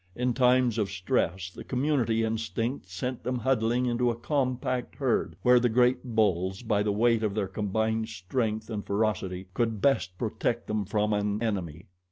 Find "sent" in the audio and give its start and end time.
2.89-3.21